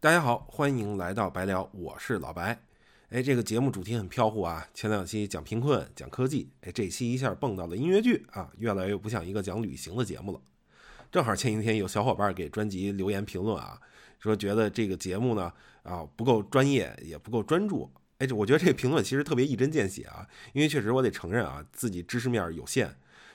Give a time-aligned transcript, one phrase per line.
[0.00, 2.62] 大家好，欢迎来到白聊，我是老白。
[3.08, 10.40] 哎，这个节目主题很飘忽啊，前两期讲贫困，讲科技，哎，这期一下蹦到了音乐剧啊，越来越不像一个讲旅行的节目了。
[11.10, 13.76] 正好前几天有小伙伴给专辑留言评论啊，
[14.20, 15.52] 说觉得这个节目呢
[15.82, 17.90] 啊不够专业，也不够专注。
[18.18, 22.88] 哎，这我觉得这个评论其实特别一针见血啊，因为确实我得承认啊，自己知识面有限，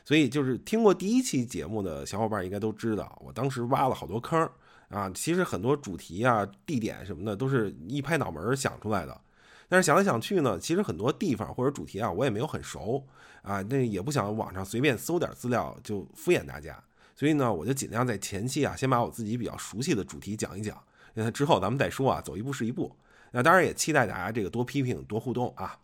[0.05, 4.49] 所以就是听过第一期节目的小伙伴应该都知道，我当时挖了好多坑
[4.93, 9.21] 啊，其实很多主题啊、地点什么的都是一拍脑门想出来的，
[9.67, 13.03] 但是想来想去呢，其实很多地方或者主题啊，我也没有很熟
[13.41, 16.81] 啊，那也不想网上随便搜点资料就敷衍大家。
[17.15, 20.81] 所以呢，我就尽量在前期啊，先把我自己比较熟悉的主题讲一讲，
[21.15, 22.95] 那之后咱们再说啊，走一步是一步。
[23.31, 25.79] 那当然也期待大家这个多批评、多互动啊。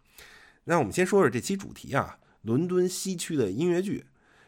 [0.65, 4.05] 那我们先说说这期主题啊，伦敦西区的音乐剧。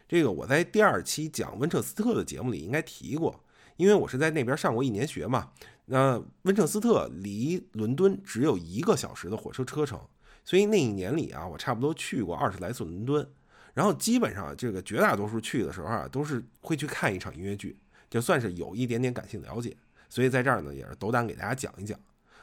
[0.08, 3.42] 这个我在第二期讲温彻斯特的节目里应该提过，
[3.76, 5.50] 因为我是在那边上过一年学嘛。
[5.86, 10.00] 那温彻斯特离伦敦只有一个小时的火车车程，
[10.44, 13.28] 所以那一年里啊，我差不多去过二十来次伦敦。
[13.74, 17.76] 然后基本上这个绝大多数去的时候啊，都是会去看一场音乐剧，
[18.08, 19.76] 就算是有一点点感性了解。
[20.08, 21.98] 所以在这儿呢，也是斗胆给大家讲一讲。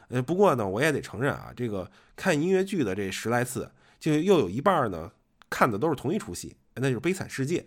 [0.10, 5.12] 呃，不过呢，我也得承认啊，这个看音乐剧的这十来次，就又有一半呢
[5.50, 7.62] 看的都是同一出戏，那就是《悲惨世界》。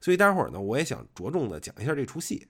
[0.00, 2.46] 所以待会儿呢，我也想着重的讲一下这出戏。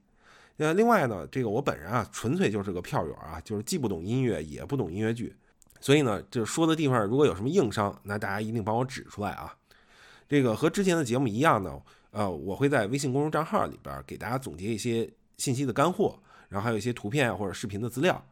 [0.59, 5.35] 呃，另外呢，这个我本人啊，纯粹就是个票友啊，就是既不懂音乐，也不懂音乐剧。
[5.81, 9.55] 所以呢，就是说的地方如果有什么硬伤，那大家一定帮我指出来啊。
[10.29, 18.25] 这个和之前的节目一样呢，呃，我会在微信公众账号里边给大家总结一些信息的干货，然后还有一些图片或者视频的资料。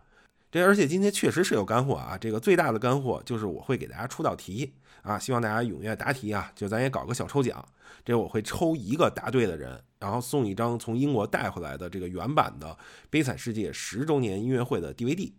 [0.50, 2.16] 这而且今天确实是有干货啊！
[2.16, 4.72] 这个最大的干货就是我会给大家出道题
[5.04, 6.50] 啊，希望大家踊跃答题啊！
[6.56, 7.62] 就咱也搞个小抽奖，
[8.02, 12.68] 这我会抽一个答对的人，然后送一张从英国带回来的这个原版的
[13.10, 15.30] 《悲惨世界》十周年音乐会的 DVD。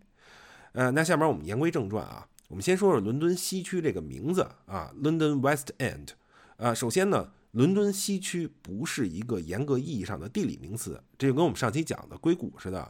[0.70, 6.10] 呃，那下面我们言归正传啊，我们先说说伦敦西区这个名字啊，London West End。
[6.58, 12.88] 呃，首先呢，伦敦西区不是一个严格意义上的地理名词，这就跟我们上期讲的硅谷似的。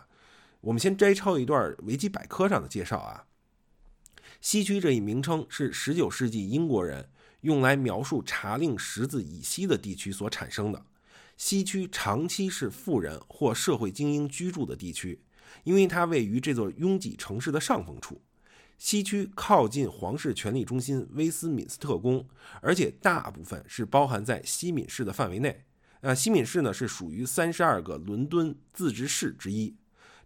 [0.60, 3.24] 我们先摘抄一段维基百科上的介绍啊。
[4.46, 7.08] 西区这一名称是19世纪英国人
[7.40, 10.86] 用来描述查令十字以西的地区所产生的。
[11.36, 15.20] 西区长期是富人或社会精英居住的地区，
[15.64, 18.22] 因为它位于这座拥挤城市的上风处。
[18.78, 22.24] 西区靠近皇室权力中心威斯敏斯特宫，
[22.62, 25.64] 而且大部分是包含在西敏市的范围内。
[26.02, 29.74] 呃，西敏市呢是属于三十二个伦敦自治市之一。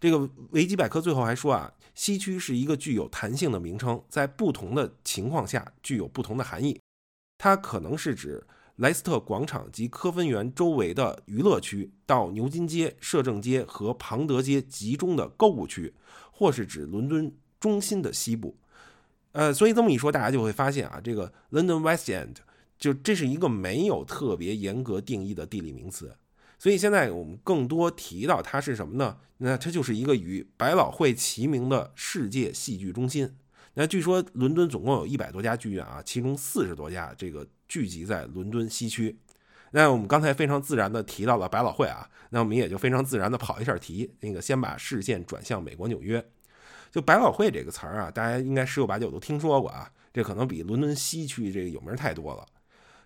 [0.01, 6.81] 这个维基百科最后还说啊，西区是一个具有弹性的名称，在不同的情况下具有不同的含义。
[7.39, 8.45] 它可能是指
[8.77, 15.95] 莱斯特广场及科芬园周围的娱乐区，到牛津街、摄政街和庞德街集中的购物区，
[16.33, 17.33] 或是指伦敦。
[17.61, 18.57] 中心的西部，
[19.33, 22.37] 呃，所以这么一说，大家就会发现啊，这个 London West End
[22.79, 26.17] 就这是一个没有特别严格定义的地理名词。
[26.61, 29.17] 所以现在我们更多提到它是什么呢？
[29.39, 33.35] 那它就是一个与百老汇齐名的世界戏剧中心。
[33.73, 39.19] 那据说伦敦总共有一百多家剧院啊，其中四十多家这个聚集在伦敦西区。
[39.71, 46.23] 那我们刚才非常自然的提到了百老汇啊，那我们也就非常自然的跑一下题，那个先把视线转向美国纽约。
[46.91, 49.91] 就百老汇这个词儿啊，大家应该十有八九都听说过啊。
[50.13, 52.45] 这可能比伦敦西区这个有名太多了。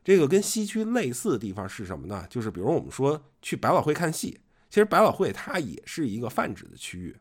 [0.04, 2.26] 这个跟西区类似的地方是什么呢？
[2.28, 4.38] 就是比如我们说去百老汇看戏，
[4.68, 7.16] 其实百老汇它也是一个泛指的区域。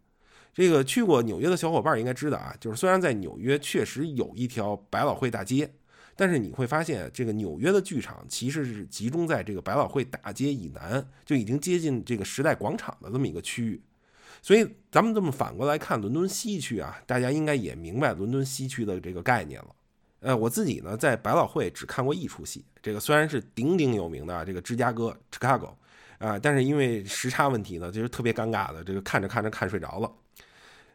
[0.53, 5.73] 这个去过纽约的小伙伴应该知道啊，就是虽然在纽约确实有一条百老汇大街，
[6.15, 13.81] 但是你会发现这个纽约的剧场其实是集中在这个百老汇大街以南，就已经接近这个时代广场的这么一个区域。
[14.41, 19.69] 所以咱们这么反过来看伦敦西区啊，大家应该也明白伦敦西区的这个概念了。
[20.23, 25.73] 呃，我自己呢在百老汇只看过一出戏，这个虽然是鼎鼎有名的这个芝加哥 （Chicago）
[26.17, 30.11] 啊，但是因为时差问题呢，就是特别尴尬的，这个看着看着看睡着了。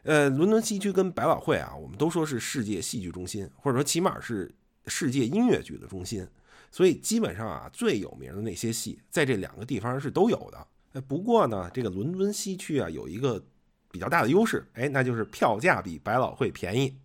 [0.01, 4.51] 呃，伦敦西区跟百老汇啊，我们都说是世界戏剧中心，或者说起码是
[4.87, 6.27] 世界音乐剧的中心，
[6.71, 10.67] 所以基本上啊最有名的那些戏，在这两个地方是都有的。
[10.93, 13.39] 哎，不过呢，这个伦敦西区啊有一个
[13.91, 16.97] 比较大的优势，哎，那就是票价比百老汇便宜。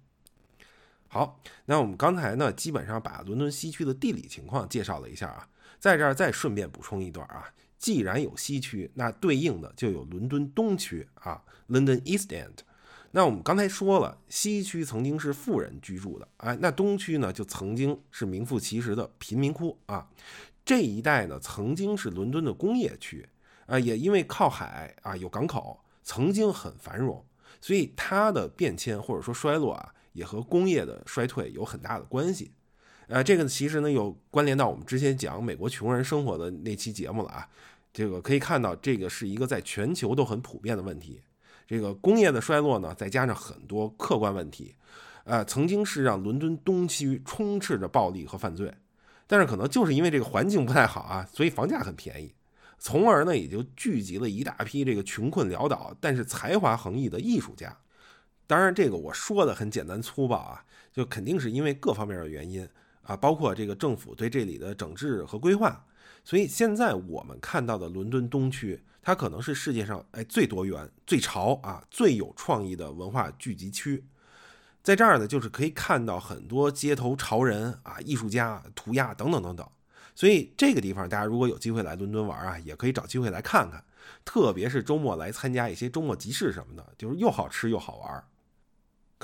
[1.14, 12.64] 好，那我们刚才呢基本上把伦敦西区的地理情况介绍了一下啊，在这儿再顺便补充一段啊，既然有西区，那对应的就有伦敦东区啊，London East End。
[13.12, 20.08] 那我们刚才说了，西区曾经是富人居住的，哎，那东区呢就曾经是名副其实的贫民窟啊。
[20.64, 23.28] 这一带呢曾经是伦敦的工业区。
[23.66, 27.24] 啊，也因为靠海啊，有港口，曾经很繁荣。
[27.60, 32.50] 所以它的变迁或者说衰落啊，也和工业的衰退有很大的关系。
[33.08, 37.46] 呃，这个其实呢有关联到我们之前讲美国穷人生活的那期节目了啊。
[37.92, 41.20] 这个可以看到，这个是一个在全球都很普遍的问题。
[41.66, 44.74] 这个工业的衰落呢，再加上很多客观问题，
[45.24, 48.72] 呃，曾经是让伦敦东区充斥着暴力和犯罪。
[49.26, 52.34] 但是可能就是因为这个环境不太好啊，所以房价很便宜，
[52.78, 57.74] 从而呢也就聚集了一大批这个穷困潦倒但是才华横溢的艺术家。
[58.46, 62.68] 当然，这个我说的很简单粗暴啊，就肯定是因为各方面的原因
[63.02, 65.84] 啊，包括这个政府对这里的整治和规划。
[66.22, 74.04] 所以现在我们看到的伦敦东区，它可能是世界上哎最多元、最潮啊、最有创意的文化聚集区。
[74.82, 79.66] 在这儿呢，就是可以看到很多街头潮人啊、艺术家、涂鸦等等等等。
[80.14, 83.82] 所以这个地方大家如果有机会来伦敦玩啊，也可以找机会来看看。
[84.22, 88.24] 特别是周末来参加一些周末集市什么的，就是又好吃又好玩。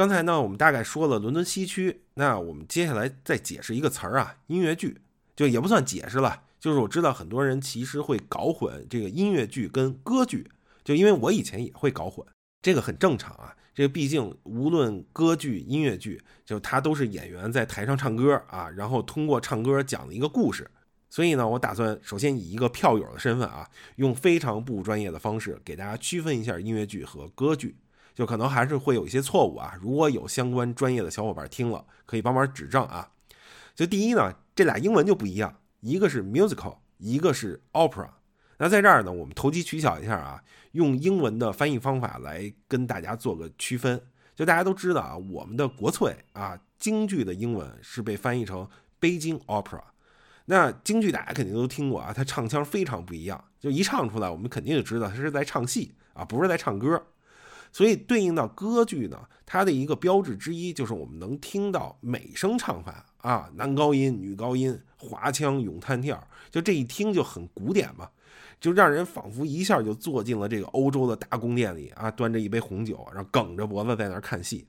[0.00, 4.97] 刚才呢，我们大概说了伦敦西区，那我们接下来再解释一个词儿啊，音乐剧，
[5.37, 6.44] 就也不算解释了。
[6.58, 10.50] 就是我知道很多人其实会搞混这个音乐剧跟歌剧，
[10.82, 12.26] 就因为我以前也会搞混，
[12.62, 13.55] 这个很正常啊。
[13.75, 20.70] 这个毕竟无论歌剧、音乐剧，就它都是演员在台上唱歌啊，然后通过唱歌讲的一个故事。
[21.11, 27.76] 所以呢，我打算首先以一个票友的身份啊，用非常不专业的方式给大家区分一下音乐剧和歌剧，
[28.15, 29.75] 就可能还是会有一些错误啊。
[29.81, 33.11] 如果有相关专业的小伙伴听了，可以帮忙指正啊。
[33.75, 35.57] 就第一呢，这俩英文就不一样。
[35.81, 38.09] 一个是 musical，一个是 opera。
[38.59, 40.43] 那在这儿呢，我们投机取巧一下啊，
[40.73, 43.99] 用英文的翻译方法来跟大家做个区分。
[44.35, 48.69] 就大家都知道啊，我们的国粹啊，京剧的英文是被翻译成
[49.01, 49.83] Beijing Opera。
[50.47, 57.03] 那京剧大家肯定都听过啊，它唱腔非常不一样，就一唱出来，我们肯定就知道它是在唱戏啊，不是在唱歌。
[57.72, 68.11] 所以对应到歌剧呢，它的一个标志之一就是我们能听到美声唱法啊，男高音、女高音、滑腔、咏叹调，就这一听就很古典嘛，
[68.61, 74.66] 就让人仿佛一下就坐进了这个欧洲的大宫殿里啊，端着一杯红酒，然后梗着脖子在那儿看戏。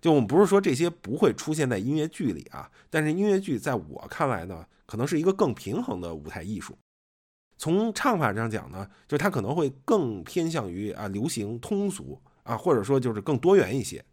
[0.00, 6.76] 就我们不是说这些不会出现在音乐剧里啊，但是音乐剧在我看来呢，可能是一个更平衡的舞台艺术。
[7.56, 12.20] 从唱法上讲呢，就是它可能会更偏向于啊流行通俗。
[12.44, 14.04] 啊，或者说就是更多元一些，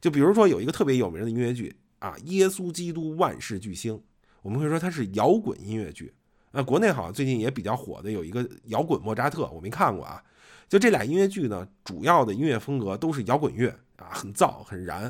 [0.00, 3.94] 就比如说有一个特别有名的音乐剧啊，《耶稣基督万世巨星》，
[4.42, 6.12] 我们会说它是摇滚音乐剧。
[6.52, 10.22] 那国内好像最近也比较火的有一个摇滚莫扎特，我没看过啊。
[10.68, 15.02] 就这俩音乐剧呢，主要的音乐风格都是摇滚乐啊，很燥很燃。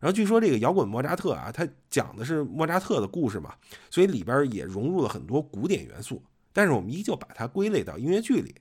[0.00, 3.54] 然后据说这个摇滚莫扎特啊，它讲的是莫扎特的故事嘛，
[3.90, 6.22] 所以里边也融入了很多古典元素，
[6.52, 8.54] 但是我们依旧把它归类到音乐剧里，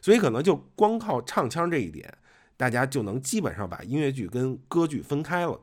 [0.00, 2.12] 所以可能就光靠唱腔这一点。
[2.62, 5.60] 大家就能基本上把音乐剧跟歌剧分开了。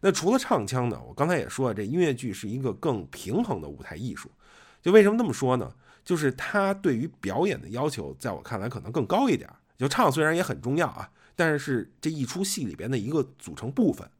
[0.00, 1.00] 那除了唱腔呢？
[1.06, 4.28] 我刚才也说了，这音乐剧是一个更平衡的舞台艺术。
[4.82, 5.72] 就为什么这么说呢？
[6.04, 9.48] 就是它对于表演的要求，在我看来可能更高一点。
[9.78, 14.10] 就唱虽然也很重要啊，但是是这一出戏里边的一个组成部分。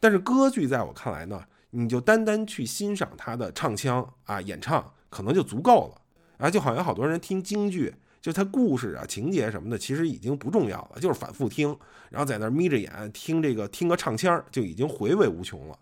[0.00, 6.00] 但是歌剧在我看来呢，你就单单去欣赏它的唱腔啊、演唱，可能就足够了
[6.38, 6.48] 啊。
[6.48, 7.94] 就好像好多人听京剧。
[8.22, 11.76] 就它故事啊、情节什么的，其实已经不重要了，就是反复听，
[12.08, 15.76] 然后在那眯着眼听这个听个唱腔，就已经回味无穷了。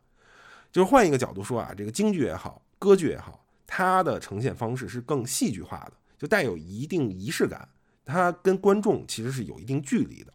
[0.73, 7.69] 就是换一个角度说啊，这个京剧也好，歌剧也好，它的呈现方式是更戏剧化的，就带有一定仪式感，
[8.07, 10.33] 它跟观众其实是有一定距离的。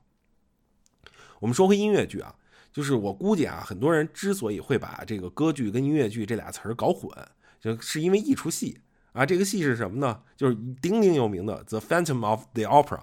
[1.39, 2.35] 我们说回音乐剧啊，
[2.71, 7.09] 就是我估计啊，很多人之所以会把这个歌剧跟音乐剧这俩词儿搞混，
[7.59, 8.77] 就是因为一出戏。
[9.15, 10.19] 啊，这个戏是什么呢？
[10.35, 12.97] 就是鼎鼎有名的《The Phantom of the Opera》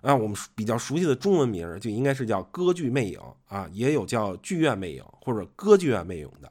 [0.00, 3.18] 啊，我们比较熟悉的中文名就应该是叫《歌剧魅影》
[3.54, 6.50] 啊，也有叫《剧院魅影》或者《歌剧院魅影》的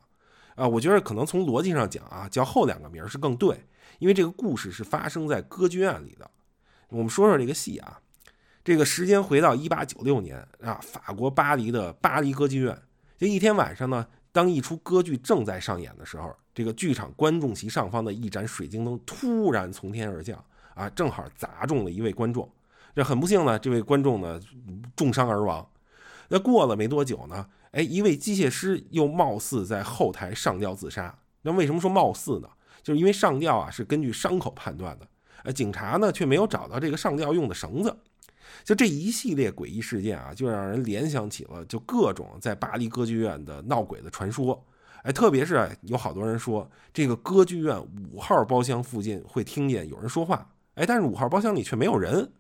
[0.54, 0.68] 啊。
[0.68, 3.60] 我觉得可能从逻辑上讲啊，叫后两个名是更对，
[3.98, 6.30] 因为这个故事是发生在歌剧院里的。
[6.90, 8.00] 我们说说这个戏啊，
[8.64, 12.80] 这个时间回到一八九六年啊，法国巴黎的巴黎歌剧院，
[13.18, 14.06] 这一天晚上呢。
[14.32, 20.44] 当一出歌剧正在上演的时候，这个剧场观众席上方的一盏水晶灯突然从天而降，
[20.76, 22.50] 啊，正好砸中了一位观众。
[22.96, 24.40] 这很不幸呢，这位观众呢
[24.96, 25.68] 重伤而亡。
[26.28, 31.18] 那过了没多久呢，哎，一位机械师又貌似在后台上吊自杀。
[31.42, 32.50] 那为什么说貌似呢？
[32.84, 35.08] 就是因为上吊啊是根据伤口判断的，
[35.44, 37.96] 呃，警察呢却没有找到这个上吊用的绳子。
[38.64, 44.66] 就这一系列诡异事件啊，就让人联想起了就各种在巴黎歌剧院的闹鬼的传说。
[45.04, 52.32] 哎，特别是有好多人说这个歌剧院五号包厢附近会听见有人说话，哎，但是五号包厢里却没有人。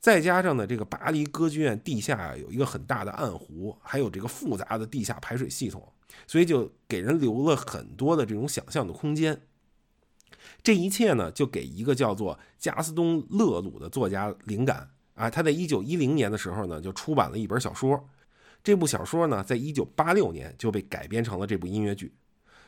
[0.00, 5.86] 再加上呢，这个巴黎歌剧院地下有一个很大的暗湖，还有这个复杂的地下排水系统，
[6.26, 9.40] 所以就给人留了很多的这种想象的空间。
[10.62, 15.30] 这一切呢，就给一个叫做加斯东·勒鲁的作家灵感啊。
[15.30, 18.08] 他在一九一零年的时候呢，就出版了一本小说。
[18.62, 22.14] 这部小说呢，在一九八六年就被改编成了这部音乐剧。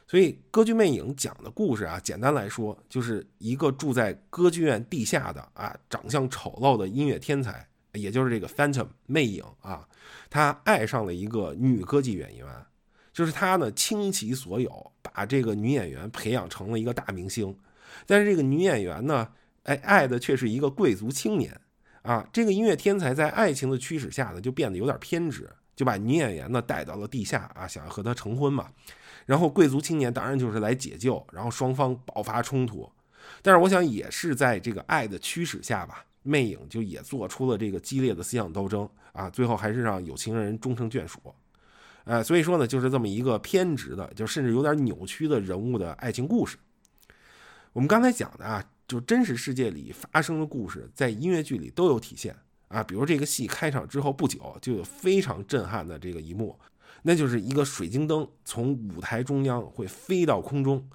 [0.07, 9.89] 所以，《歌剧魅影》讲的故事啊，简单来说，就是一个住在歌剧院地下的啊，长相丑陋的音乐天才，也就是这个 Phantom 魅影啊，
[10.29, 12.47] 他爱上了一个女歌剧演员，
[13.15, 17.57] 就是他呢倾其所有，把这个女演员培养成了一个大明星。
[18.05, 19.27] 但是这个女演员呢，
[19.63, 21.59] 哎，爱的却是一个贵族青年
[22.05, 22.25] 啊。
[22.33, 28.69] 这个音乐天才在爱情的驱使下呢，就变得有点偏执，就把女演员呢带到了地下啊，想要和她成婚嘛。
[29.27, 32.89] 然后贵族青年当然就是来解救，然后双方爆发冲突。
[33.43, 41.19] 但是我想也是在这个爱的驱使下吧，魅影就也做出了这个激烈的思想斗争啊，最后还是让有情人终成眷属。
[42.05, 46.59] 呃，所以说呢，就是这么一个偏执的，就甚至有点扭曲的人物的爱情故事。
[47.73, 52.37] 我们刚才讲的啊，就真实世界里发生的故事，在音乐剧里都有体现
[52.69, 52.83] 啊。
[52.83, 56.59] 比如这个戏开场之后不久，就有非常震撼的这个一幕，
[57.03, 60.89] 那就是一个水晶灯从舞台中央会飞到空中。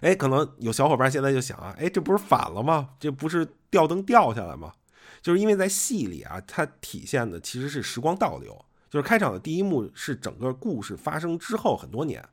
[0.00, 2.90] 哎，可能有小伙伴现在就想啊，哎，这不是反了吗？
[3.00, 4.72] 这不是吊灯掉下来吗？
[5.20, 12.26] 就是因为在戏里啊，它体现的其实是时光倒流，就是开场的第一幕是整个故事发生之后很多年。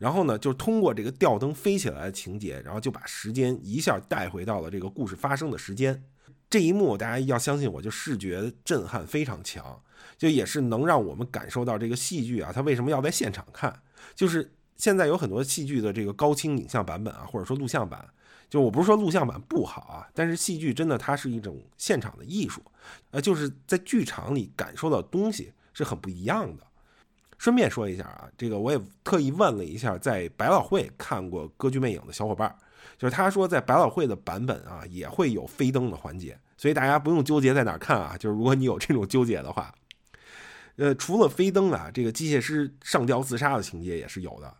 [0.00, 6.02] 然后呢，就通过这个吊灯飞起来的情节，然后就把时间一下带回到了这个故事发生的时间。
[6.48, 9.78] 这一幕大家要相信我，就视觉震撼非常强，
[10.16, 13.82] 就也是能让我们感受到这个戏剧啊，它为什么要在现场看？
[14.14, 18.08] 就是现在有很多戏剧的这个高清影像版本啊，或者说录像版，
[18.48, 22.62] 就我不是说录像版不好啊，但是戏剧真的它是一种现场的艺术，
[23.10, 26.66] 呃，就是在剧场里感受到东西是很不一样的。
[27.40, 32.54] 顺便说一下啊，这个我也特意问了一下在百老汇看过《歌剧魅影》的小伙伴，
[32.98, 38.14] 就是他说在百老汇的版本啊也会有飞灯的环节，所以大家不用纠结在哪看啊。
[38.18, 39.72] 就是如果你有这种纠结的话，
[40.76, 44.54] 呃，除了飞灯啊，这个机械师上吊自杀的情节也是有的。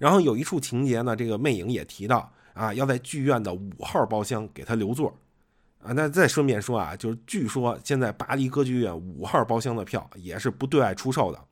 [0.00, 5.16] 然后有一处情节呢，这个魅影也提到啊，要在剧院的五号包厢给他留座
[5.80, 5.92] 啊。
[5.92, 11.44] 那再顺便说啊，就是据说现在巴黎歌剧院五号包厢的票也是不对外出售的。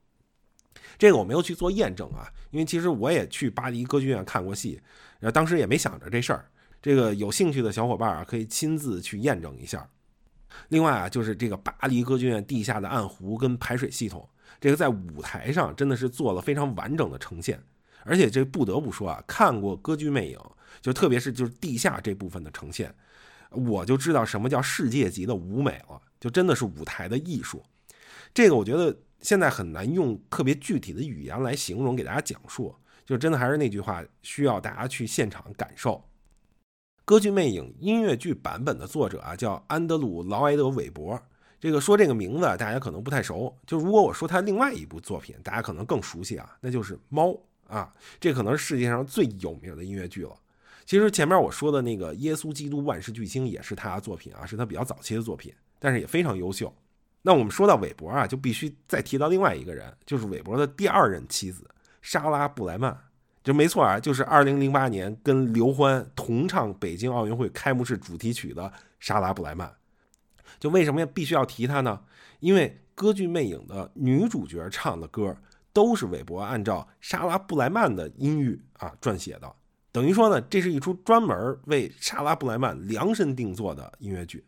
[0.99, 4.81] 这个我没有去做验证啊，因为其实我也去巴黎歌剧院看过戏，
[5.19, 6.45] 然后当时也没想着这事儿。
[6.81, 9.89] 这个有兴趣的小伙伴啊，可以亲自去验证一下。
[10.69, 14.29] 另外啊，就是这个巴黎歌剧院地下的暗湖跟排水系统，
[14.61, 17.61] 这个在舞台上真的是做了非常完整的呈现。
[18.05, 20.39] 而且这不得不说啊，看过歌剧魅影，
[20.81, 22.95] 就特别是就是地下这部分的呈现，
[23.51, 27.63] 我就知道什么叫世界级的舞美了，就真的是舞台的艺术。
[28.33, 28.97] 这个我觉得。
[29.27, 32.73] 现在很难用特别具体的语言来形容给大家讲述，
[33.05, 36.01] 就真的还是那句话，需要大家去现场感受。
[37.05, 41.21] 歌剧魅影音乐剧版本的作者啊，叫安德鲁·劳埃德·韦伯。
[41.59, 47.31] 这个说这个名字大家可能不太熟，就如果我说他另外一部作品，大家可能更熟悉啊，那就是《猫》
[47.67, 50.31] 啊，这可能是世界上最有名的音乐剧了。
[50.85, 56.73] 其实前面我说的那个《耶稣基督万世巨星》也是他的作品啊，是他比较早期的作品，但是也非常优秀。
[57.27, 61.69] 那我们说到韦伯啊，就必须再提到另外一个人，就是韦伯的第二任妻子
[62.01, 62.97] 莎拉布莱曼，
[63.43, 69.75] 就没错啊，就是2008年跟刘欢同唱北京奥运会开幕式主题曲的莎拉布莱曼。
[70.61, 72.01] 就为什么必须要提她呢？
[72.39, 75.37] 因为歌剧魅影的女主角唱的歌
[75.73, 79.53] 都是韦伯按照莎拉布莱曼的音域啊撰写的，
[79.91, 84.47] 等于说呢，这是一出专门为莎拉布莱曼量身定做的音乐剧。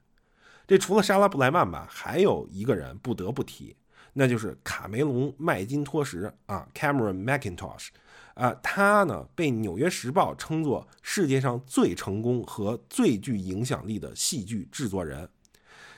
[0.69, 3.75] 这除了莎拉布莱曼吧，还有一个人不得不提，
[4.13, 7.89] 那就是卡梅隆麦金托什啊，Cameron Macintosh，
[8.35, 15.27] 啊，他呢被《纽约时报》称作世界上最成功和最具影响力的戏剧制作人。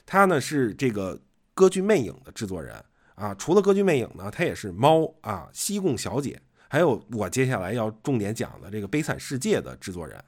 [0.06, 1.16] 他呢是这个
[1.52, 2.80] 《歌剧魅影》的制作人
[3.16, 6.34] 啊，除了《歌剧魅影》呢，他也是《猫》啊，《西贡小姐》，
[6.68, 10.24] 还有我接下来要重点讲的这个《悲惨世界》的制作人。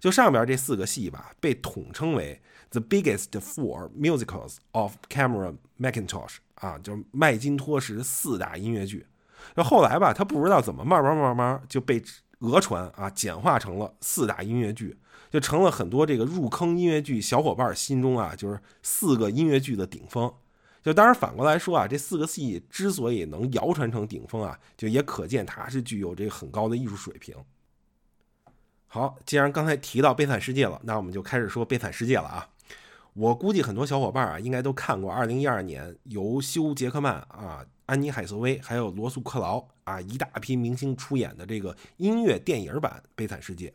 [0.00, 2.40] 就上边这四个戏吧，被统称为。
[2.70, 9.06] The biggest four musicals of Cameron Mackintosh 啊，就是麦金托什四大音乐剧。
[9.54, 12.02] 就后来吧，他不知道怎么慢慢慢慢就被
[12.38, 14.96] 讹传啊，简化成了四大音乐剧，
[15.30, 20.32] 就成了很多这个入坑音乐剧小伙伴心中啊，就是四个音乐剧的顶峰。
[20.82, 27.36] 就当然反过来说啊，这四个戏之所以能谣传成顶峰啊，就也可见它是具有这个很高的艺术水平。
[28.94, 32.46] 好，既然刚才提到《悲惨世界》了，那我们就开始说《悲惨世界》了啊。
[33.14, 43.70] 我估计很多小伙伴啊，应该都看过2012年由休·杰克曼啊、安妮·海瑟薇还有罗素·克劳啊一大批明星出演的这个音乐电影版《悲惨世界》。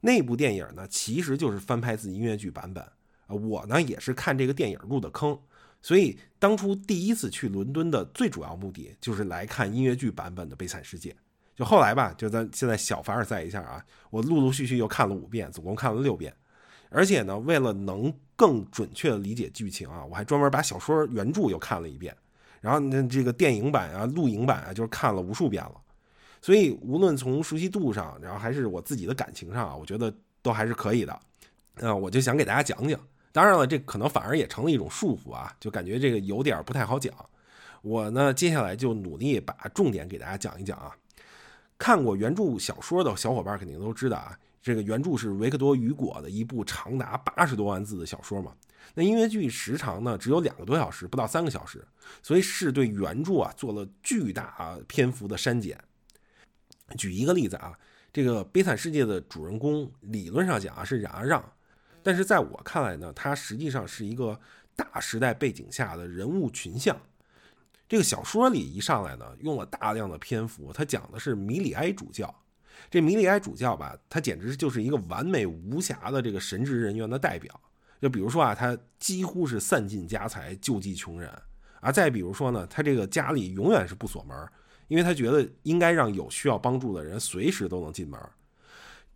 [0.00, 2.84] 那部电影呢，其实就是翻拍自音乐剧版本
[3.26, 3.34] 啊。
[3.34, 5.36] 我呢也是看这个电影入的坑，
[5.82, 11.10] 所以当初第一次去伦敦的最主要目的就是来看音乐剧版本的《悲惨世界》。
[11.54, 16.34] 就后来吧，就咱现在小凡尔赛一下啊，我陆陆续续又看了五遍，总共看了六遍。
[16.90, 22.16] 而且呢，为了能更准确的理解剧情啊，我还专门把小说原著又看了一遍，
[22.60, 25.74] 然后那这个电影版啊、录影版啊，就是看了无数遍了。
[26.40, 31.12] 所以无论从熟悉度上，然后还是我自己的感情上啊，我觉得都还是可以的。
[31.80, 33.00] 啊，我就想给大家讲讲。
[33.32, 37.12] 当然了，这可能反而也成了一种束缚啊，就感觉这个有点不太好讲。
[37.82, 40.94] 我呢，接下来就努力把重点给大家讲一讲啊。
[41.84, 44.34] 看过原著小说的小伙伴肯定都知道啊。
[44.62, 48.54] 这个原著是维克多·雨果的一部长达八十多万字的小说嘛？
[48.94, 51.86] 那音乐剧时长呢只有两个多小时，不到三个小时，
[52.22, 55.78] 所以是对原著啊做了巨大篇幅的删减。
[56.96, 57.78] 举一个例子啊，
[58.10, 61.52] 这个《悲惨世界》的主人公理论上讲啊是冉阿让，
[62.02, 64.40] 但是在我看来呢，他实际上是一个
[64.74, 66.98] 大时代背景下的人物群像。
[67.88, 72.34] 这个小说里一上来呢，用了大量的篇幅，他讲的是米里埃主教。
[72.90, 77.60] 这米里埃主教吧，他简直就是一个完美无瑕的这个神职人员的代表。
[78.00, 81.30] 就比如说啊，他几乎是散尽家财救济穷人
[81.80, 81.92] 啊。
[81.92, 84.36] 再比如说呢，他这个家里永远是不锁门，
[84.88, 88.18] 因为他觉得应该让有需要帮助的人随时都能进门。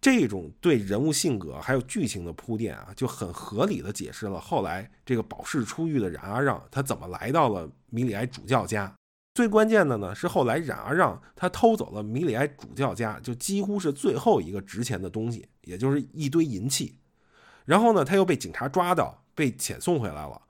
[0.00, 8.94] 这种对人物性格还有剧情的铺垫啊，就很合理的解释了后来这个保释出狱的冉阿让他怎么来到了米里埃主教家。
[9.34, 16.98] 最关键的呢是后来冉阿让他偷走了米里埃主教家就几乎是最后一个值钱的东西，也就是一堆银器。
[17.64, 20.42] 然后呢他又被警察抓到，被遣送回来了。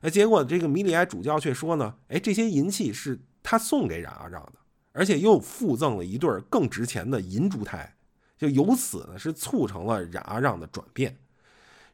[0.00, 4.54] 哎，结果这个米里埃主教却说呢，哎，这些银器是他送给冉阿让的，
[4.92, 7.96] 而且又附赠了一对更值钱的银烛台，
[8.44, 11.16] 就由此呢是促成了冉阿让的转变。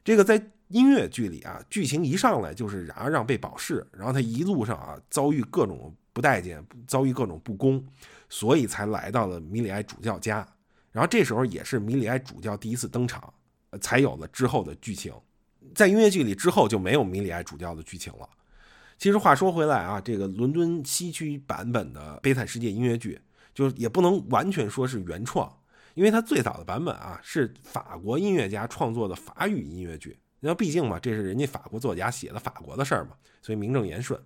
[0.03, 5.95] 这个在音乐剧里啊，剧情一上来就是冉阿让被保释，然后他一路上啊遭遇各种。
[6.13, 7.81] 不待见，遭遇各种不公，
[8.27, 10.45] 所以才来到了米里埃主教家。
[10.91, 13.33] 然后这时候也是米里埃主教第一次登场，
[13.79, 15.13] 才有了之后的剧情。
[15.73, 18.27] 在音乐剧里之后就没有米里埃主教的剧情了。
[18.97, 23.17] 其实话说回来啊，这个伦敦西区版本的《悲惨世界》音乐剧，
[23.53, 25.49] 就是也不能完全说是原创，
[25.93, 30.17] 因为它最早的版本啊是法国音乐家创作的法语音乐剧。
[30.39, 34.19] 那毕竟嘛，这是人家法国作家写的法国的事儿嘛，所以名正言顺。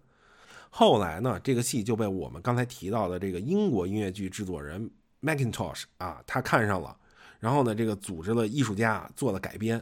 [0.69, 4.89] 后来呢，这个戏就被我们刚才提到的这个英国音乐剧制作人
[5.21, 6.95] Macintosh 啊，他看上了，
[7.39, 9.81] 然后呢，这个组织了艺术家做了改编。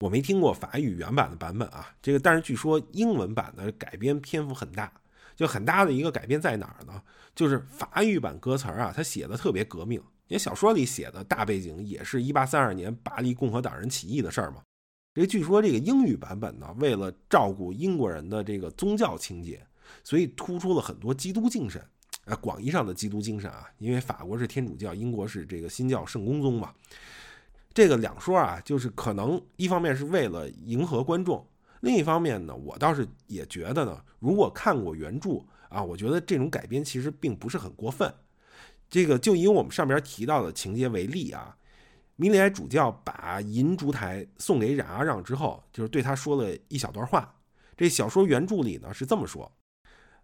[0.00, 4.92] 我没听过法语原版的版本啊，这个但是据说英文版的改编篇幅很大，
[5.36, 7.02] 就很大的一个改编在哪儿呢？
[7.34, 14.62] 就是法语版歌词啊，他写的特别革命，因为小说里写的大背景也是一八三二年巴黎共和党人起义的事儿嘛。
[15.12, 19.60] 这据说这个英语版本呢，为了照顾英国人的这个宗教情节。
[20.04, 21.84] 所以突出了很多基督精神，
[22.24, 26.72] 啊，广义上的基督精神啊，因为法国是天主教，英国是这个新教圣公宗嘛。
[27.74, 31.44] 这个两说啊，就是可能一方面是为了迎合观众，
[31.80, 38.14] 另一方面呢，我倒是也觉得呢，如果看过原著啊，我觉得这种改编其实并不是很过分。
[38.90, 41.56] 这个就以我们上边提到的情节为例啊，
[42.16, 47.32] 米里埃主教把银烛台送给冉阿让之后，就是对他说了一小段话。
[47.76, 49.50] 这小说原著里呢是这么说。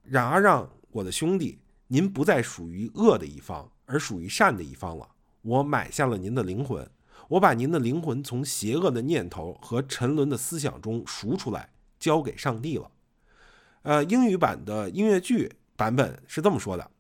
[0.02, 5.08] 冉阿让，我的兄弟，您不再属于恶的一方，而属于善的一方了。
[5.42, 6.90] 我买下了您的灵魂，
[7.28, 12.90] 我把您的灵魂从邪恶的念头和沉沦的思想中赎出来，交给上帝了。
[13.82, 16.90] 呃，英语版的音乐剧版本是这么说的：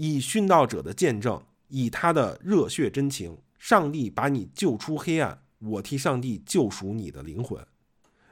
[0.00, 7.60] 以殉道者的见证，以他的热血真情，上帝把你救出黑暗，我替上帝救赎你的灵魂。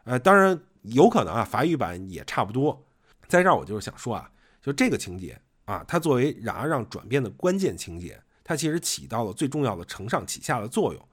[0.04, 2.86] 呃，当然有可能啊，法语版也差不多。
[3.26, 4.30] 在这儿，我就是想说啊，
[4.62, 11.08] 就这个情节啊，它作为冉阿让转变的关键情节，它其实起到了最重要的承上启下的作用。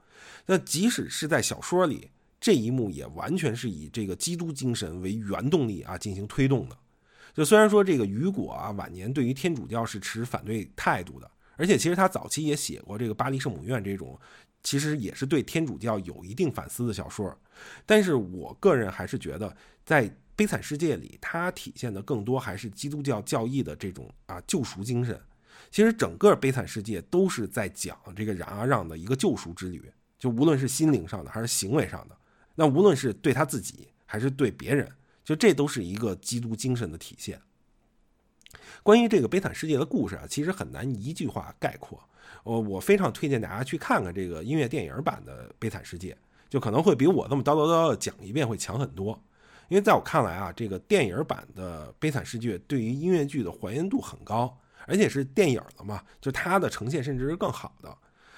[0.46, 6.78] 那即使是在小说里，这一幕也完全是以这个基督精神为原动力啊进行推动的。
[7.34, 14.18] 就虽然说这个雨果啊晚年对于天主教是持反对态度的，而且其实他早期也写过这个巴黎圣母院这种，
[14.62, 17.36] 其实也是对天主教有一定反思的小说。
[17.84, 20.10] 但是我个人还是觉得在。
[20.36, 25.16] 悲惨世界里，它体现的更多还是基督教教义的这种啊救赎精神。
[25.70, 29.80] 其实整个悲惨世界都是在讲这个冉阿让的一个救赎之旅，
[30.18, 32.16] 就无论是心灵上的还是行为上的，
[32.56, 34.90] 那无论是对他自己，还是对别人，
[35.24, 37.40] 就这都是一个基督精神的体现。
[38.82, 41.98] 关于这个悲惨世界的故事啊，其实很难一句话概括。
[42.44, 46.16] 我我非常推荐大家去看看这个音乐电影版的悲惨世界，
[46.48, 49.18] 就可能会比我这么叨叨叨的讲一遍会强很多。
[49.68, 54.54] 因为在我看来啊，这个电影版的悲惨世界对于音乐剧的还原度很高，
[54.86, 57.96] 而且是电影了嘛，就它的呈现甚至是更好的。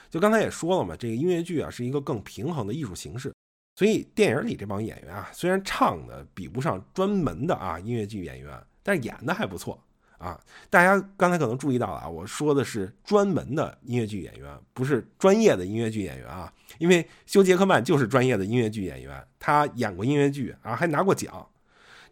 [0.09, 3.35] 就刚才也说了嘛，这个音乐剧啊是一个更平衡的艺术形式，
[3.77, 9.81] 所以电影里这帮演员啊，虽然唱的比不上专门的啊音乐剧演员，但是演的还不错。
[10.19, 16.51] 啊，大家刚才可能注意到了啊，我说的是专门的音乐剧演员，不是专业的音乐剧演员啊。
[16.79, 21.47] 因为休·杰克曼就是专业的音乐剧演员，他演过音乐剧啊，还拿过奖。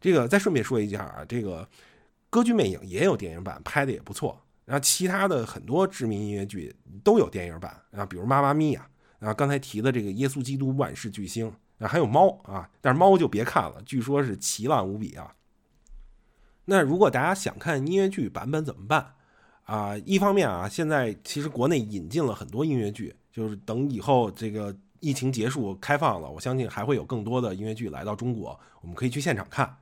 [0.03, 1.63] 这个再顺便说一下啊，这个
[2.29, 4.39] 《歌剧魅影》也有电影版，拍的也不错。
[4.67, 8.87] 然后其他的很多知名音乐剧都有电影版啊，比如《妈妈咪呀》
[9.25, 11.51] 啊，刚才提的这个《耶稣基督万世巨星》
[11.85, 15.35] 啊，还有《猫》啊，但是《猫》就别看了，据说是奇烂无比啊。
[16.67, 19.15] 那如果大家想看音乐剧版本怎么办
[19.65, 19.97] 啊？
[19.99, 29.75] 一方面啊，现在其实国内引进了很多音乐剧，就是等以后这个疫情结束开放了，我相信还会有更多的音乐剧来到中国，我们可以去现场看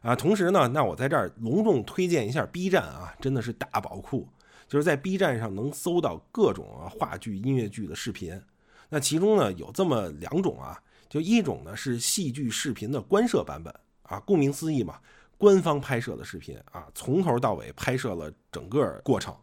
[0.00, 0.16] 啊。
[0.16, 4.26] 同时呢，那我在这儿隆重推荐一下 B 站啊，真的是大宝库，
[4.66, 8.40] 就是在 B 站上能搜到各种啊话剧、音乐剧的视频。
[8.88, 14.98] 那其中呢有这么两种啊，就一种呢是戏剧视频的官摄版本啊，顾名思义嘛。
[15.38, 19.36] 官方拍摄的视频啊，从头到尾拍摄了整个过程。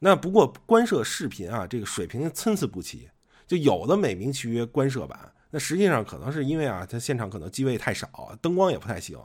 [0.00, 3.08] 那不过官摄视频啊，这个水平参差不齐，
[3.46, 9.16] 就有的美名其曰官摄版，那实际上可能是因为啊，它现场可能机位太少，灯光也不太行，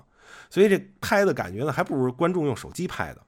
[0.52, 3.22] 所以这拍的感觉呢，还不如观众用手机拍的。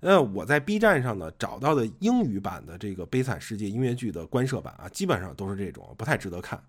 [0.00, 6.62] 那我在 B 站上呢找到的英语版的这个《悲惨世界》音乐剧的官摄版啊，基本上都是这种，不太值得看。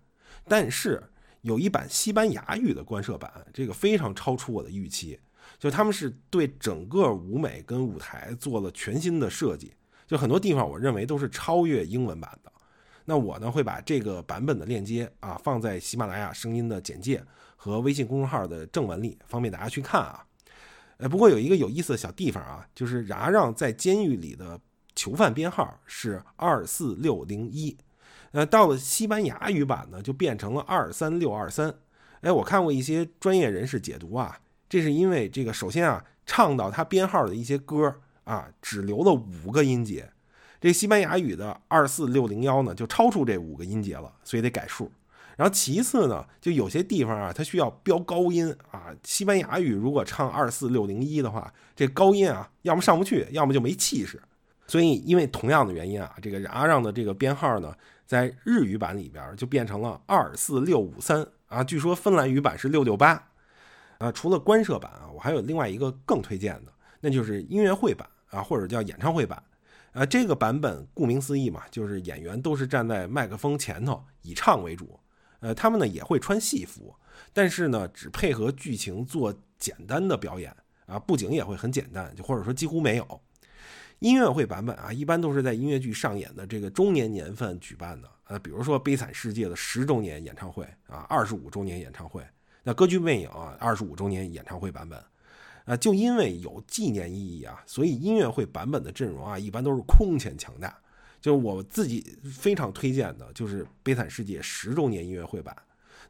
[0.48, 1.02] 但是
[1.42, 5.18] 有一版西班牙语的官摄版，这个非常超出我的预期。
[5.58, 9.72] 就他们是对整个舞美跟舞台做了全新的设计，
[10.06, 12.52] 就很多地方我认为都是超越英文版的。
[13.04, 17.22] 那我呢会把这个版本的链接啊放在喜马拉雅声音的简介
[17.56, 20.24] 和微信公众号的正文里，方便大家去看啊。
[21.00, 24.60] 呃，不过有一个有意思的小地方啊，就是冉阿让在监狱里的
[24.94, 27.76] 囚犯编号是二四六零一，
[28.32, 31.74] 呃，到了西班牙语版呢就变成了二三六二三。
[32.20, 34.38] 哎，我看过一些专业人士解读啊。
[34.68, 37.92] 这是因为这个，首先啊，唱到他编号的一些歌
[38.24, 40.12] 啊，只留了五个音节，
[40.60, 44.92] 这西班牙语的二四六零幺呢，就超出这五个音节了，所以得改数。
[45.40, 54.20] 然后其次呢，就有些地方啊，它需要飙高音啊，西班牙语如果唱二四六零一的话，这高音啊，要么上不去，要么就没气势。
[54.66, 57.74] 所以因为同样的原因啊，这个阿让的这个编号呢，
[58.04, 63.26] 在日语版里边就变成了二四六五三啊，据说芬兰语版是六六八。
[63.96, 69.42] 啊，除了官摄版啊，我还有另外一个更推荐的，那就是音乐会版啊，或者叫演唱会版。
[69.92, 75.00] 啊，这个版本顾名思义嘛，就是演员都是站在麦克风前头以唱为主。
[75.40, 76.94] 呃，他们呢也会穿戏服，
[77.32, 80.54] 但是呢只配合剧情做简单的表演
[80.86, 83.20] 啊，布景也会很简单，就或者说几乎没有。
[84.00, 88.08] 音乐会版本啊，一般都是在音乐剧上演的这个周年年份举办的。
[88.24, 92.24] 呃，比如说《悲惨世界》的十周年演唱会啊，二十五周年演唱会。
[92.62, 95.02] 那歌剧魅影啊，二十五周年演唱会版本，
[95.64, 100.78] 啊，就因为有纪念意义啊，所以音乐会版本的阵容啊，一般都是空前强大。
[101.20, 105.56] 就是我自己非常推荐的，就是《悲惨世界》十周年音乐会版。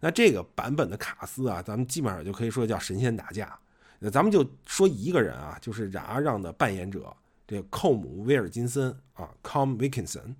[0.01, 3.59] 那这个版本的卡斯啊，咱们基本上就可以说叫神仙打架。
[3.99, 7.15] 那咱们就说一个人啊，就是冉阿让的扮演者，
[7.47, 10.35] 这个寇姆·威尔金森啊，Com Wilkinson，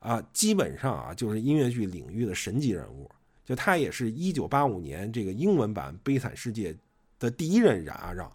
[0.00, 3.10] 啊，基本上啊，就是音乐剧领域的神级人物。
[3.44, 6.72] 就他也是一九八五年这个英文版《悲惨世界》
[7.18, 8.30] 的第一任冉阿让，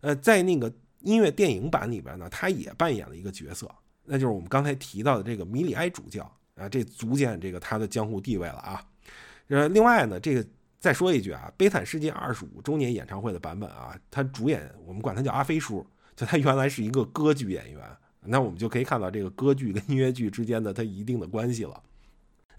[0.00, 3.68] 呃，在那个音乐电影版里边呢，他也扮演了一个角色，
[4.08, 6.24] 那就是我们刚才提到的这个米里埃主教
[6.56, 8.84] 啊，这足见这个他的江湖地位了啊。
[9.48, 10.44] 呃，另外呢，这个
[10.78, 17.82] 再说一句啊，《悲惨世界》二十五周年演唱会的版本啊，他主演我们管他叫阿飞叔，就他原来是一个歌剧演员，
[18.22, 21.82] 那我们就可以看到这个歌剧跟音乐剧之间的他一定的关系了。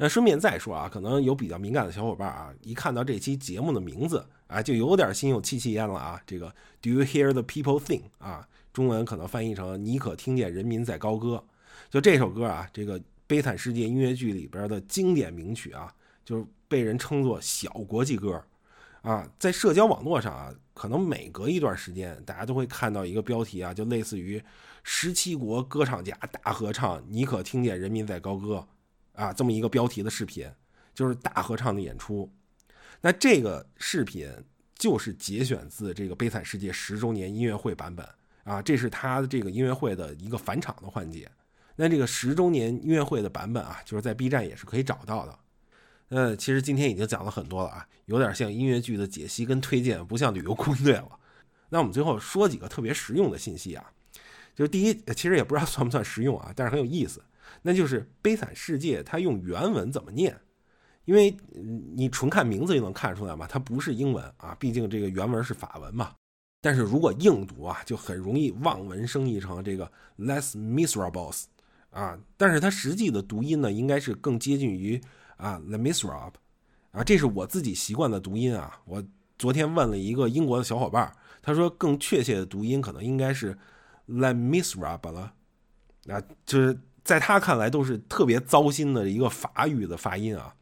[0.02, 6.22] 那顺便再说啊，可能有比较敏感的小伙伴啊，一看到这期节目的名字啊，就有点心有戚戚焉了啊。
[6.26, 6.48] 这个
[6.82, 8.04] Do you hear the people sing？
[8.18, 11.44] 啊，中文可能翻译成你可听见人民在高歌。
[11.90, 18.44] 就这首歌啊，这个《悲惨世界》音乐剧里边的经典名曲啊，就是被人称作小国际歌
[19.02, 19.30] 啊。
[19.40, 24.42] 在社交网络上啊，可能每隔一段时间，大家都会看到一个标题啊，就类似于
[24.84, 28.68] 十七国歌唱家大合唱，你可听见人民在高歌。
[29.14, 30.50] 啊，这么一个标题的视频，
[30.94, 32.32] 就是大合唱的演出。
[33.02, 34.32] 那这个视频
[34.76, 38.08] 就是节选自这个《悲惨世界》十周年音乐会版本
[38.50, 41.30] 啊，这是他这个音乐会的一个返场的环节。
[41.76, 45.40] 那这个十周年音乐会的版本啊，就是在 B 站也是可以找到的。
[46.10, 51.10] 呃，其实今天已经讲了很多了啊，有点像音乐剧的解析跟推荐，不像旅游攻略了。
[51.70, 53.92] 那我们最后说几个特别实用的信息啊，
[54.56, 57.24] 就是第一，其实也不知道算不算实用啊，但是很有意思，
[57.62, 60.36] 那就是《悲惨世界》它用原文怎么念？
[61.06, 61.38] 因为
[61.96, 66.16] 你纯看名字就能看出来嘛，它不是英文啊，毕竟这个原文是法文嘛。
[66.62, 71.46] 但是如果硬读啊，就很容易望文生义成这个 less miserables
[71.92, 75.02] 啊，但是它实际的读音呢，应该是更接近于。
[75.42, 76.34] 啊，The Miserable，
[76.92, 78.82] 啊，这是我自己习惯的读音啊。
[78.84, 79.02] 我
[79.38, 81.10] 昨天问了一个英国的小伙伴，
[81.42, 83.58] 他说更确切的读音可能应该是
[84.06, 85.16] The Miserable。
[85.16, 90.54] 啊，就是在他看来都是特别糟心的一个法语的发音啊。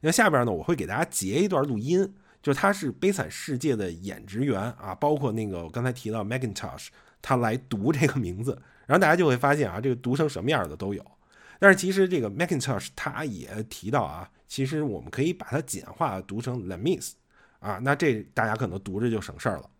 [0.00, 6.88] 那下边呢，我会给大家截一段录音，就是他是《悲惨世界》的演职员啊，包括那个我刚才提到 Macintosh，
[7.20, 11.04] 他来读这个名字，然后大家就会发现啊，这个读成什么样的都有。
[11.58, 17.12] 但是其实这个 Macintosh 他也提到啊，其实我们可以把它简化读成 Les Mis，
[17.58, 19.70] 啊，那这大家可能读着就省事儿了。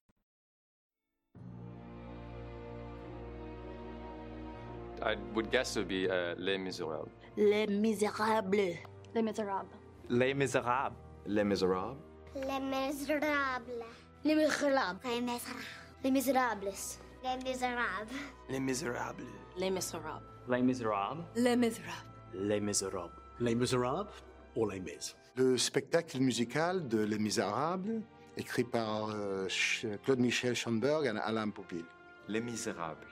[5.00, 7.06] I would guess it would be uh, Les Miserables.
[7.36, 8.78] Les Misérables.
[9.14, 9.68] Les Misérables.
[10.08, 10.96] Les Misérables.
[11.24, 12.07] Les Misérables.
[12.35, 13.85] Les Misérables.
[14.23, 14.99] Les Misérables.
[15.03, 15.63] Les Misérables.
[16.03, 16.71] Les Misérables.
[17.29, 18.13] Les Misérables.
[18.49, 19.25] Les Misérables.
[19.57, 20.25] Les Misérables.
[20.47, 21.25] Les Misérables.
[21.35, 22.11] Les Misérables.
[22.33, 23.21] Les Misérables.
[23.39, 24.09] Les Misérables
[24.55, 28.03] ou Les Mis Le spectacle musical de Les Misérables,
[28.37, 29.47] écrit par euh,
[30.03, 31.85] Claude Michel Schoenberg et Alain Poupil.
[32.27, 33.07] Les Misérables.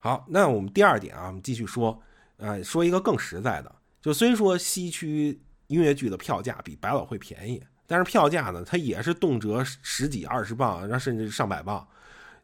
[0.00, 2.02] 好，那我们第二点啊，我们继续说，
[2.37, 11.85] 呃，说一个更实在的，就虽说西区音乐剧的票价比百老汇便宜，但是票价呢，它也是动辄十几二十磅，然后甚至上百磅。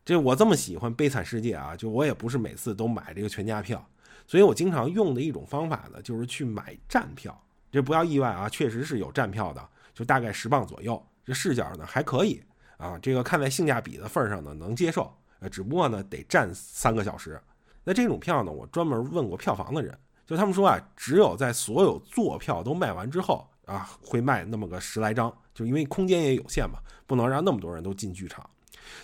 [0.04, 3.88] 这我这么喜欢《悲惨世界》啊，就我也不是每次都买这个全家票，
[4.28, 7.42] 所以我经常用的一种方法呢，就是去买站票。
[7.72, 11.02] 这不要意外啊，确实是有站票的，就大概十磅左右。
[11.24, 12.44] 这视角呢还可以
[12.78, 15.16] 啊，这个看在性价比的份上呢能接受。
[15.40, 17.40] 呃，只不过呢得站三个小时。
[17.86, 28.50] 那这种票呢，我专门问过票房的人，就他们说啊，只有在所有坐票都卖完之后啊，会卖那么个十来张，就因为空间也有限嘛，不能让那么多人都进剧场。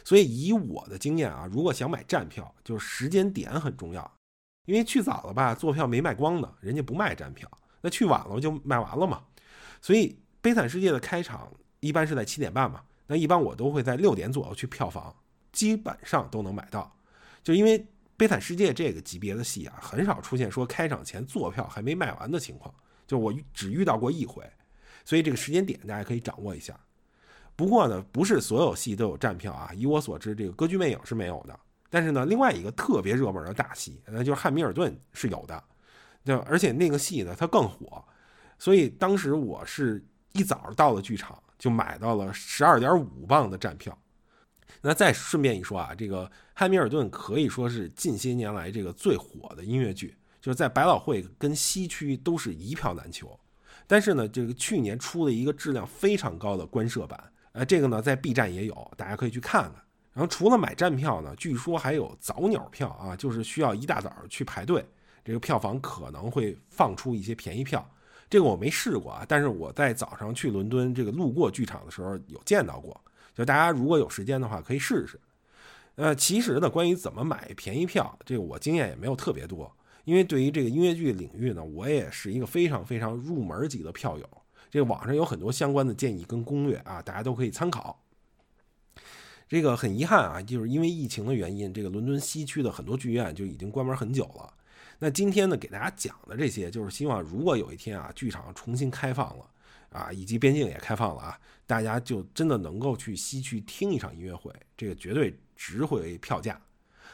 [0.05, 4.09] 所以以我的经验啊，如果想买站票，就是时间点很重要，
[4.65, 7.49] 因为去早了吧，坐票没卖光的，人家不卖站票；
[7.81, 9.21] 那去晚了就卖完了嘛。
[9.81, 10.09] 所以
[10.41, 15.13] 《悲惨世界》的开场一般是在七点半嘛，那一般我都会在六点左右去票房，
[15.51, 16.95] 基本上都能买到，
[17.43, 17.85] 就因为。
[18.19, 22.73] 悲惨世界这个级别的戏啊，很少出现说开场前坐票还没卖完的情况，
[23.07, 24.43] 就我只遇到过一回，
[25.05, 26.77] 所以这个时间点大家可以掌握一下。
[27.55, 29.71] 不过呢，不是所有戏都有站票啊。
[29.73, 31.57] 以我所知，这个《歌剧魅影》是没有的。
[31.89, 35.63] 但是呢，另外一个特别热门的大戏，那就是《汉密尔顿》是有的，
[36.25, 38.03] 就而且那个戏呢，它更火，
[38.57, 43.97] 所以当时我是一早到了剧场，就买到了十二点五磅的站票。
[44.81, 46.25] 那再顺便一说啊，这个
[46.59, 53.39] 《汉密尔顿》可以说是近些年来这个最火的音乐剧，就是在百老汇跟西区都是一票难求。
[53.87, 59.75] 但是呢，这个去年出了一个质量非常高的官摄版，呃，这个呢在 B 站也有，大家可以去看看。
[60.11, 64.85] 然后除了买站票呢，据说还有早鸟票啊，就是需要一大早去排队，
[65.23, 67.89] 这个票房可能会放出一些便宜票。
[68.29, 72.99] 这个我没试过啊，但是我在早上去伦敦这个路过剧场的时候有见到过。
[73.33, 75.17] 就大家如果有时间的话，可以试试。
[75.99, 79.69] 呃，其实呢，关于怎么买便宜票，这个我经验也没有特别多。
[80.05, 84.25] 因为对于这个音乐剧领域呢，我也是一个非常非常入门级的票友。
[84.71, 88.01] 这个网上有很多相关的建议跟攻略啊，大家都可以参考。
[89.49, 94.53] 这个很遗憾啊，就是因为疫情的原因，这个伦敦西区的很多剧院就已经关门很久了。
[94.99, 99.45] 那今天呢，给大家讲的这些，就是希望如果有一天啊，剧场重新开放了。
[99.89, 106.59] 啊，以及边境也开放了啊，大家就真的能够去西区听一场音乐会，这个绝对值回票价。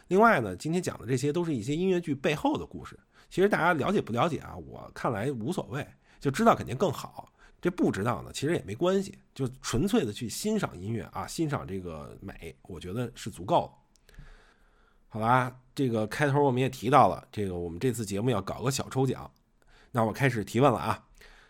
[0.09, 4.55] 另外呢，今天讲的这些都是一些音乐剧背后的故事，其实大家了解不了解啊？
[4.55, 5.85] 我看来无所谓，
[6.19, 7.33] 就知道肯定更好。
[7.59, 14.15] 这不知道呢，其实也没关系，就纯粹的去欣赏音乐啊，欣赏这个美，我觉得是足够了。
[15.07, 19.29] 好啦，这个开头我们也提到了，这个我们这次节目要搞个小抽奖，
[19.89, 21.03] 那我开始提问了啊。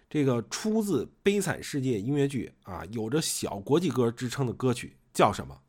[0.09, 5.59] 这个出自《悲惨世界》音乐剧啊，有着小国际歌之称的歌曲叫什么？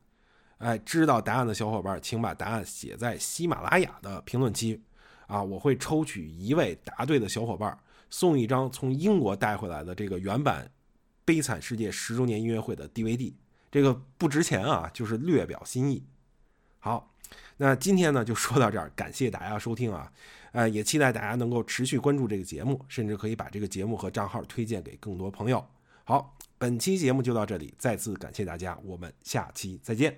[0.59, 4.81] 哎，知道答案的小伙伴，请把答案写在喜马拉雅的评论区
[5.27, 7.77] 啊，我会抽取一位答对的小伙伴，
[8.09, 10.65] 送一张从英国带回来的这个原版
[11.23, 13.33] 《悲惨世界》十周年音乐会的 DVD。
[13.69, 16.03] 这个不值钱啊，就是略表心意。
[16.79, 17.13] 好，
[17.57, 20.11] 那今天呢就说到这儿，感谢大家收听啊，
[20.53, 25.63] 呃，也期待大家能够持续关注这个节目，甚至可以把这个节目和账号推荐给更多朋友。
[26.05, 30.17] 好，本期节目就到这里，再次感谢大家，我们下期再见。